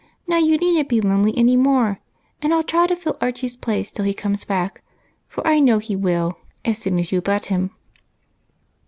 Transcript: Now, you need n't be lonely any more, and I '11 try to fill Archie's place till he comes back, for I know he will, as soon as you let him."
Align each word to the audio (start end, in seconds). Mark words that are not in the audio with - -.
Now, 0.25 0.37
you 0.39 0.57
need 0.57 0.79
n't 0.79 0.89
be 0.89 0.99
lonely 0.99 1.31
any 1.37 1.55
more, 1.55 1.99
and 2.41 2.51
I 2.51 2.55
'11 2.55 2.65
try 2.65 2.87
to 2.87 2.95
fill 2.95 3.17
Archie's 3.21 3.55
place 3.55 3.91
till 3.91 4.03
he 4.03 4.15
comes 4.15 4.45
back, 4.45 4.81
for 5.27 5.45
I 5.45 5.59
know 5.59 5.77
he 5.77 5.95
will, 5.95 6.39
as 6.65 6.79
soon 6.79 6.97
as 6.97 7.11
you 7.11 7.21
let 7.23 7.45
him." 7.45 7.69